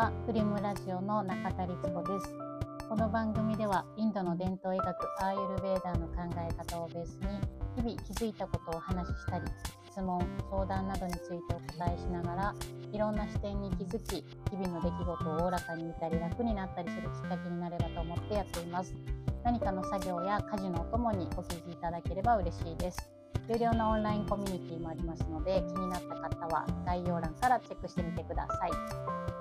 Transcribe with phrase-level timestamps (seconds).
[0.00, 2.34] はフリムラジオの中田律子です。
[2.88, 7.18] この番組ではインドの伝統医学アーユルベーダーの考え方をベース
[7.76, 9.44] に日々気づいたことをお話ししたり
[9.90, 12.54] 質問相談などについてお答えしながら
[12.90, 18.94] いろんな視点に気づき日々の出来事をおおらかに見たり楽になったりするきっかけになればと思ってやっています。
[19.44, 23.10] 何かの作業や家事のお供にお聞きいただければ嬉しいです。
[23.50, 29.39] 有料のオンラインコミュニティもありますので気になった方は概要欄からチェックしてみてください。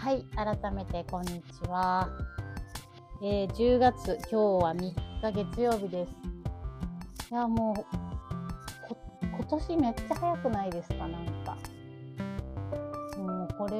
[0.00, 2.08] はい改めてこんにちは、
[3.22, 6.10] えー、10月今日は3日月曜日です。
[7.30, 11.58] いやもう今年めっちゃ早くないですかなんか。
[13.18, 13.76] もうこれ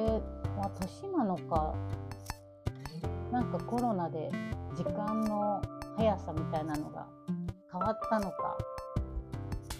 [0.61, 1.73] は年なのか。
[3.31, 4.29] なんかコロナで
[4.75, 5.59] 時間の
[5.97, 7.07] 速さみたいなのが
[7.71, 8.59] 変わったのか。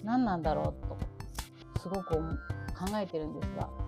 [0.04, 0.88] 何なんだろう
[1.76, 2.18] とすごく考
[2.96, 3.81] えてるんですが。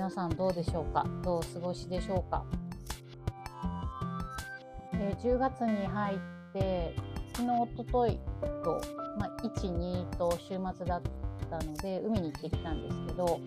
[0.00, 1.04] 皆さんどうでしょうか？
[1.22, 2.42] どうお過ごしでしょうか、
[4.94, 6.18] えー、10月に入っ
[6.54, 6.96] て
[7.34, 8.18] 昨日おととい
[8.64, 8.80] と、
[9.18, 11.02] まあ、12と週末だっ
[11.50, 13.40] たので海に行ってきたんですけど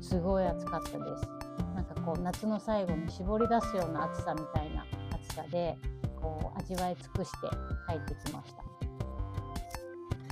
[0.00, 1.28] すごい暑かったです。
[1.76, 5.78] なんかこう夏の最後に絞り出すような暑さみたいな暑さで
[6.20, 7.48] こう味わい尽くして
[7.88, 8.64] 帰ってきました。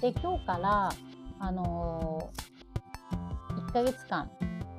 [0.01, 0.89] で今日から
[1.39, 4.29] あのー、1ヶ月間、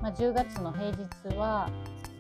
[0.02, 1.70] まあ、10月の平日は、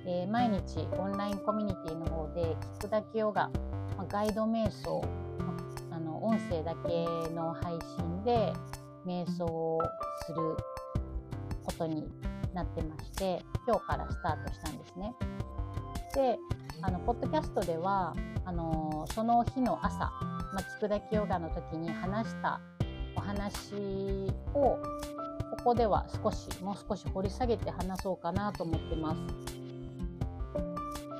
[0.05, 3.49] えー、毎日オンラインコミュニティの方で聞くだけヨガ、
[3.97, 5.01] まあ、ガイド瞑想、
[5.39, 5.55] ま
[5.91, 8.51] あ、あの音声だけの配信で
[9.05, 9.79] 瞑想を
[10.25, 10.57] する
[11.63, 12.05] ことに
[12.53, 15.13] なってまして今日からスタートしたんですね。
[16.15, 16.37] で
[16.81, 18.13] あのポッドキャストでは
[18.43, 22.59] あのその日の朝、まあ、聞くだけヨガの時に話した
[23.15, 23.73] お話
[24.53, 24.77] を
[25.59, 29.21] ここでは少しもう少し掘り下げて話そうかなと思ってます。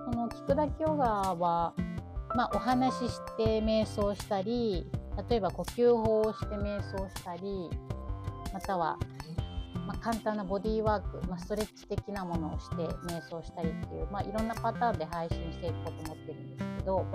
[0.05, 1.73] この聞くだけヨガは、
[2.35, 4.87] まあ、お話しして瞑想したり
[5.29, 7.69] 例えば呼吸法をして瞑想したり
[8.51, 8.97] または、
[9.85, 12.75] まあ、簡単なボディーワーク、まあ、ストレッチ的なものをして
[13.07, 17.05] 瞑想したりっていう、まあ、いろんなパターンで配信していこうと思ってるんですけど、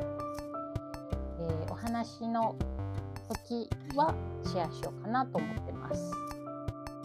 [1.40, 2.54] えー、お話の
[3.48, 6.23] 時はシェアしようかなと思ってます。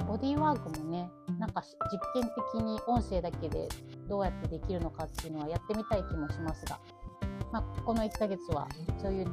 [0.09, 3.69] ボディーワークもね、なんか実験的に音声だけで
[4.07, 6.79] どうやってできるのかっていうのはやってみたい気もしますが、
[7.51, 8.67] まあ、この1ヶ月は
[8.99, 9.27] そういう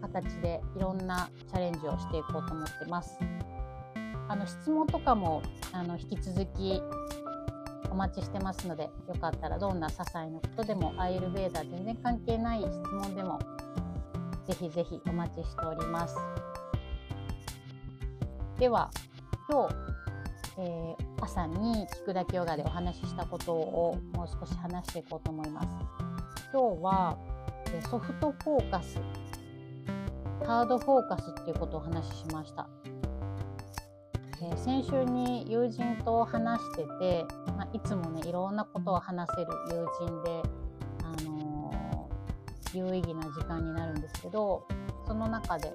[0.00, 3.18] 形でいろんなチャレンジをしていこうと思ってます。
[4.28, 6.80] あの質問とかもあの引き続き
[7.90, 13.38] お待ちしてますのでよかったらどんな些細なことでもアイルベーダー全然関係ない質問でも
[14.46, 16.16] ぜひぜひお待ちしております。
[18.58, 18.90] では
[19.48, 19.95] 今日、
[20.58, 25.68] えー、朝に聞くだけヨガでお話ししたことをもう少し話していこうと思います。
[26.52, 27.18] 今日は、
[27.74, 28.98] えソフトフォーカス
[30.46, 32.66] ハードフォーカスっていうことをお話ししました。
[34.40, 37.24] えー、先週に友人と話してて、
[37.56, 40.42] まあ、いつもねいろんなことを話せる友人で
[41.02, 42.08] あの
[42.72, 44.66] 有意義な時間になるんですけど
[45.06, 45.72] その中で、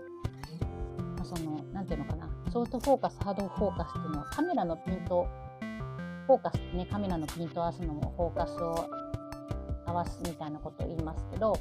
[1.22, 5.28] まあ、その何ていうのかなソフトフォーカスハードフォーカスっていうのはカメラのピント
[6.26, 8.90] フォーカスってねカメラのピントを合わすのもフォーカスを
[9.86, 11.60] 合わすみたいなことを言いますけど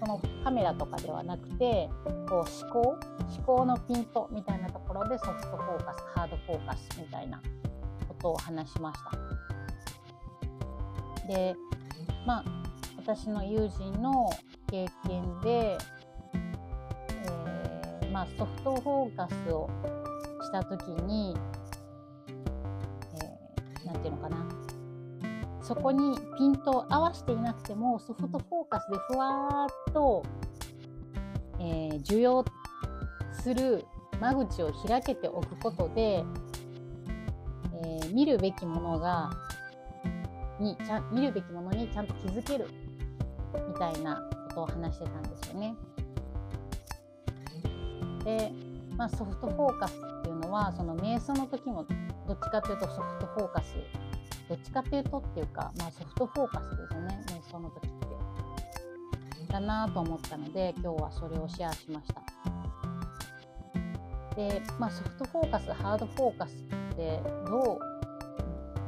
[0.00, 1.88] そのカメラとかではなくて
[2.28, 2.98] こう思考
[3.36, 7.40] 思考のピントみたいなところでソフトフォーカスハードフォーカスみたいな
[8.08, 9.12] ことを話しました。
[11.28, 11.54] で
[12.26, 12.44] まあ
[12.96, 14.28] 私の友人の
[14.70, 15.78] 経験で、
[18.18, 19.70] まあ、ソフトフォーカスを
[20.42, 21.36] した時に
[23.84, 24.44] 何、えー、て言うのかな
[25.62, 30.24] そこにピントを合わせていなくてもソフトフォーカスでふわっと、
[31.60, 32.44] えー、受容
[33.40, 33.84] する
[34.20, 36.24] 間口を開けておくことで、
[37.84, 39.30] えー、見るべきものが
[40.58, 42.66] にちゃ見るべきものにちゃんと気づける
[43.68, 45.76] みたいなことを話してたんですよね。
[48.28, 48.52] で、
[48.94, 51.86] まあ、ソフトフォーカスっていうのはその瞑想の時も
[52.26, 53.74] どっちかというとソフトフォーカス
[54.50, 57.98] どっちかっていうとっていうか、まあ、ソフトフォーカスですよね瞑想の時って。
[59.50, 62.22] だなと思ったので今日はそれをシェアしました。
[64.36, 67.78] で、まあ、ソフトフォーカスハードフォーカスってどう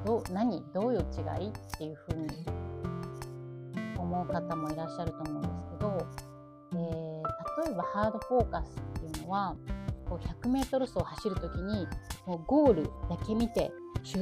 [0.07, 2.29] どう何どういう違いっていうふうに
[3.97, 6.07] 思う方もいらっしゃると思うんですけど、
[6.73, 7.00] えー、
[7.65, 9.57] 例えばハードフォーカスっていうのは
[10.09, 11.87] こう 100m 走を走る時に
[12.27, 12.91] もうゴールだ
[13.27, 13.71] け見て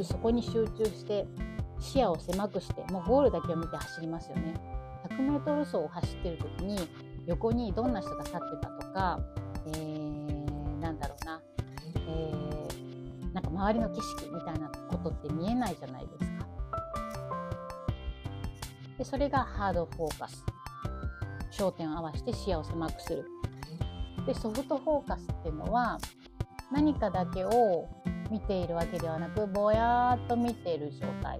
[0.02, 1.26] そこに集中して
[1.78, 4.54] 視野を狭くしてもうゴールだけを見て走りますよね。
[5.08, 6.76] 100m 走を走ってる時に
[7.26, 9.20] 横にどんな人が立ってたとか、
[9.66, 11.40] えー、なんだろうな、
[12.08, 16.48] えー、なんか周りの景色みたいなことって見えないじゃないですか。
[18.98, 20.44] でそれがハードフォーカス。
[21.50, 23.24] 焦点を合わせて視野を狭くする。
[24.26, 25.98] でソフトフォーカスっていうのは
[26.70, 27.88] 何かだけを
[28.30, 31.38] 見ているわけではなくぼやーっと見ている状態。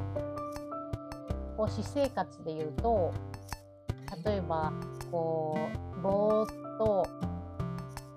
[1.56, 3.12] こう私生活でいうと
[4.24, 4.72] 例えば
[5.10, 5.58] こ
[5.98, 7.06] うぼーっと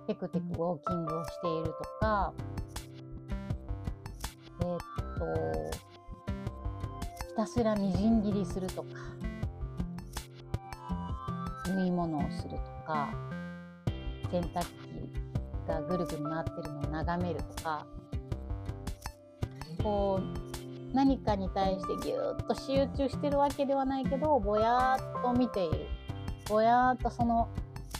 [0.08, 2.34] テクテクウォーキングをしているとか
[4.62, 4.80] えー、っ
[5.18, 5.78] と
[7.30, 9.21] ひたすらみじん切りするとか。
[11.68, 13.14] 縫い物をするとか
[14.32, 17.86] 洗濯機がぐるぐる回ってるのを眺めるとか
[19.84, 25.88] こう何かに対してぎゅーっと集中してるわけではないけどぼやっと見ている
[26.50, 27.50] ぼやっとその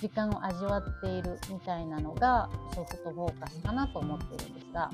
[0.02, 4.90] 時間を味わっているみたいなのがソフトフォーカスかなと思っているんですが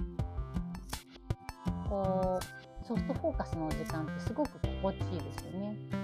[1.90, 5.97] こうソフトフォーカスの時間ってすごく心地いいですよね。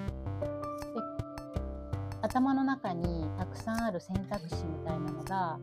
[2.23, 5.59] 頭の中にたくさんある選択肢みたいなのが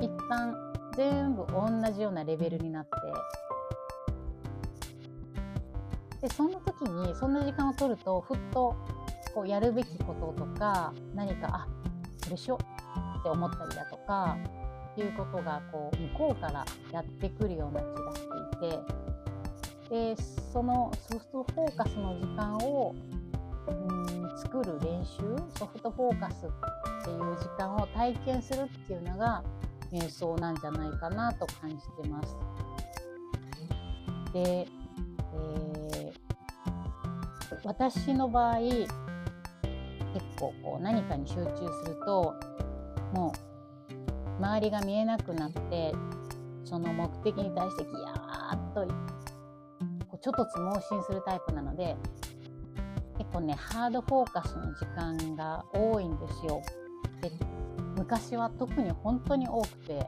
[0.00, 0.56] 一旦
[0.96, 2.90] 全部同じようなレベルになって。
[6.20, 8.74] でそんな時にそんな時間を取るとふっと
[9.32, 11.68] こうやるべきこととか何かあ
[12.24, 14.36] それしようって思ったりだとか
[14.92, 18.22] っていうことがこう向こうからやってくるような気がし
[18.60, 19.06] ていて。
[19.88, 20.16] で
[20.52, 22.92] そのソフトフォーカスの時間を
[23.68, 24.06] うん
[24.38, 25.22] 作る練習
[25.58, 29.42] ソフトフォーカスっていう時間を体験するっていうのが
[29.92, 32.36] 瞑想なんじゃないかなと感じてます。
[34.32, 34.68] で、
[35.34, 38.86] えー、私の場合結
[40.38, 41.44] 構こう何かに集中
[41.84, 42.34] すると
[43.12, 45.94] もう周りが見えなくなって
[46.64, 48.86] その目的に対してギヤーッと
[50.08, 51.96] こうちょっとつ盲信するタイプなので
[53.36, 56.62] 構ねハードフォーカスの時間が多いんですよ。
[57.20, 57.30] で
[57.96, 60.06] 昔は特に本当に多くて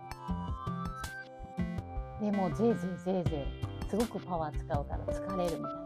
[2.20, 3.46] でもぜいぜいぜいぜ
[3.86, 5.82] いすごくパワー使うから疲れるみたいな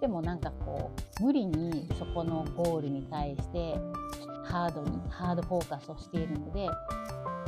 [0.00, 3.74] でもなんかこう無理にそこのゴールに対して
[4.44, 6.68] ハードにハードフォーカスをしているので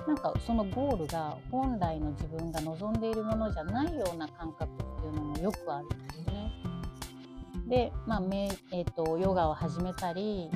[0.06, 6.31] なんかそのゴールが本来の自分が望んでいるものじゃないような感覚っていうのもよくあるんですね。
[7.72, 8.22] で、まあ
[8.70, 10.50] えーとヨガを始めたり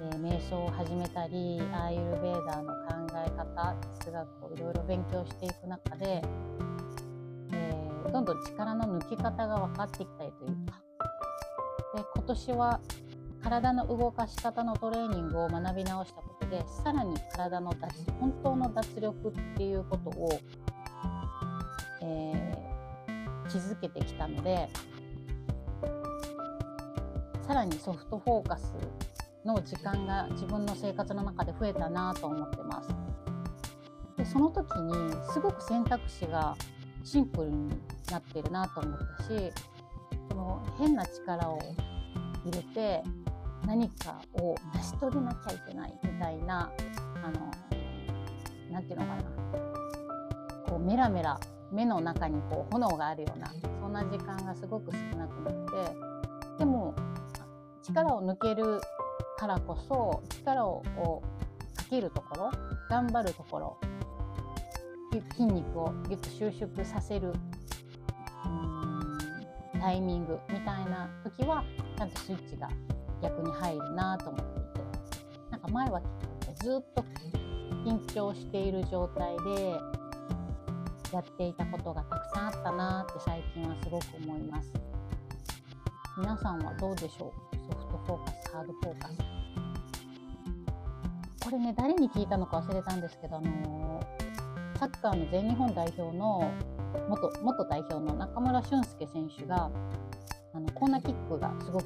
[0.00, 6.22] え瞑想を始めたりアーユルベーダーの考え方哲学をいろいろ勉強していく中で、
[7.52, 10.80] えー、どんどん力の抜き方が分かってきたりというか。
[11.96, 12.80] で今年は
[13.42, 17.88] 体の動かし方のトレーニングを学び直したことでさらに体の脱
[18.20, 20.30] 本当の脱力っていうことを、
[22.02, 24.68] えー、気づけてきたので
[27.46, 28.72] さらにソフトフォーカス
[29.44, 32.88] の時間が自分の生活の中で増えたなと思ってます。
[34.16, 34.94] でその時に
[35.32, 36.56] すごく選択肢が
[37.02, 37.68] シンプルに
[38.10, 39.52] なってるなと思ったし
[40.28, 41.58] その変な力を
[42.44, 43.02] 入れて
[43.66, 46.70] 何かを成し遂げなきゃいけないみたいな
[47.24, 47.50] あの
[48.70, 49.22] 何て言うのかな
[50.68, 51.38] こうメラメラ
[51.72, 56.94] 目の中にこう炎があるようなそんな時間がすごく少なくなってでも
[57.82, 58.80] 力を抜ける
[59.38, 62.50] からこそ力をこうかけるところ
[62.88, 63.76] 頑張るところ
[65.34, 67.32] 筋肉をギュッと収縮させる
[69.80, 71.64] タイミングみたいな時は
[71.96, 72.68] ちゃんとスイッチが
[73.20, 74.72] 逆に入るなと思っていて。
[75.50, 76.00] なんか前は
[76.62, 77.04] ずっと
[77.84, 79.72] 緊張している状態で
[81.12, 84.72] やっていたことがたくさんあったなって最近はすごく思います。
[86.16, 87.41] 皆さんはどうでしょう
[87.72, 89.14] ソフトフォーカスハードフォーカス。
[91.44, 96.50] これね誰に聞いたのか忘れたんですけど、あのー、サッカーの全日本代表の
[97.08, 99.70] 元元代表の中村俊輔選手が
[100.54, 101.84] あのコーナーキックがすごく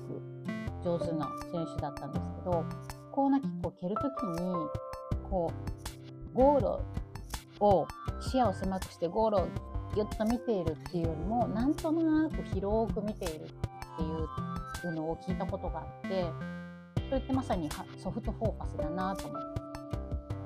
[0.85, 2.65] 上手な選手だったんですけど
[3.13, 4.53] コーナーキックを蹴るときに
[5.31, 5.53] こ
[6.33, 6.67] うゴール
[7.61, 7.87] を
[8.21, 9.49] 視野を狭くしてゴールを
[9.95, 13.49] ぎゅっと見ているっていうよりもなんとなく広く見ている。
[13.97, 16.27] っていうのを聞いたことがあって
[17.09, 17.69] それってまさに
[18.03, 19.55] ソフトフォーカスだなと思っ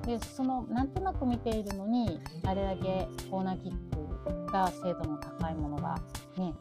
[0.05, 5.95] てでそのなんとなく見ているのにあれだけコーナーキックが精度の高いものが
[6.37, 6.53] ね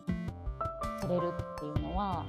[1.00, 2.26] 照れるっていうのは、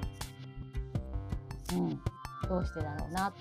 [1.73, 1.99] うん、
[2.47, 3.33] どうしてだろうな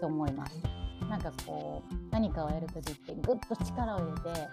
[0.00, 0.62] と思います。
[1.08, 4.48] なんかこう何かをやるときってぐっと力を入れて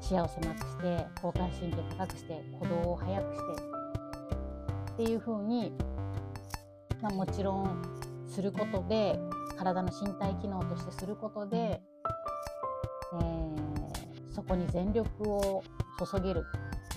[0.00, 3.83] 視野を狭くして交感神経高くして鼓動を速くして
[4.94, 5.72] っていう風に、
[7.02, 7.82] まあ、もちろん
[8.28, 9.18] することで
[9.56, 15.64] 体の身体機能としてすることで、えー、そこに全力を
[15.98, 16.44] 注げる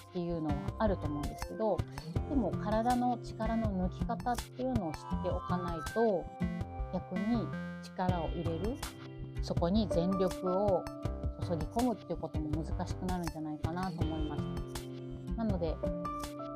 [0.10, 1.77] っていうのはあると思うんですけど
[2.30, 6.25] でも体の力の抜き方っていうのを知っておかないと
[6.94, 7.48] 逆に
[7.84, 8.77] 力を入れる
[9.42, 10.84] そこに全力を
[11.42, 14.44] 注ぎ込むっていうことも難しくなるんじゃないかなと思いまし
[15.36, 15.75] たなので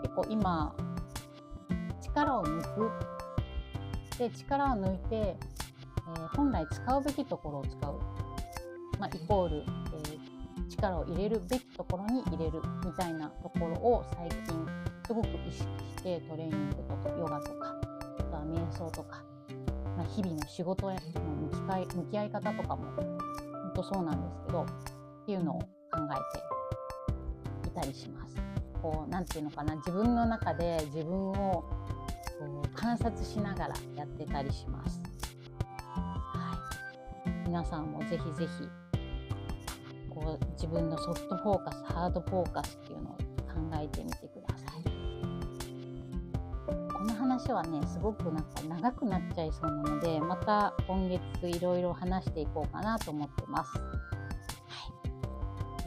[0.03, 0.75] 結構今
[2.13, 2.91] 力を抜く
[4.18, 8.00] で力を抜いて、えー、本来使うべきところを使う、
[9.00, 14.68] まあ、イコール、えー、力を入れるべきところに入れるみたいなところを最近
[15.08, 15.63] すごく意識
[15.98, 17.75] してトレーニングとかヨガとか
[18.20, 19.24] あとは瞑想とか、
[19.98, 21.01] まあ、日々の仕事への
[21.51, 24.65] 向き合い向き合い方とかも本当そうなんですけどっ
[25.25, 25.68] ていうのを考
[27.63, 28.36] えていたりします。
[28.82, 31.63] こう何て言うのかな自分の中で自分を
[32.48, 35.00] こう観察しながらやってたりします。
[35.95, 36.57] は
[37.25, 38.69] い、皆さんもぜひぜひ
[40.10, 43.19] こう自分のソフトフォーカスハードフォーカスっていうのを考
[43.79, 44.83] えてみてください。
[46.91, 53.71] この話はねすごくなんか長くなっちゃいそうなのでまた今月いろいろ話していこうかなと思ってます。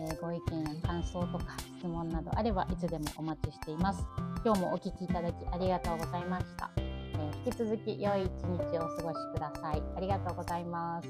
[0.04, 4.04] えー、ご意見や感想とか質問などあればいつでもお待ちしています。
[4.44, 6.70] 今日もお聴きいただきありがとうございました。
[6.76, 9.82] えー、引き続き良い一日をお過ごしください。
[9.96, 11.08] ありがとうございます。